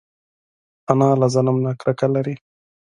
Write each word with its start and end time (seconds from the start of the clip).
انا 0.91 1.09
له 1.19 1.27
ظلم 1.35 1.57
نه 1.65 1.71
کرکه 1.79 2.07
لري 2.15 2.35